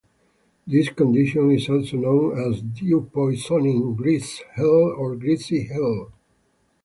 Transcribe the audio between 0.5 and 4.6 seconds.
This condition is also known as "dew poisoning," "grease